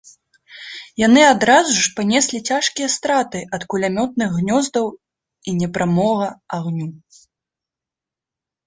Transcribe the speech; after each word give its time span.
Яны 1.01 1.21
адразу 1.33 1.75
ж 1.79 1.83
панеслі 1.99 2.39
цяжкія 2.53 2.87
страты 2.95 3.39
ад 3.59 3.69
кулямётных 3.75 4.29
гнёздаў 4.39 4.85
і 5.47 5.57
непрамога 5.61 6.27
агню. 6.61 6.87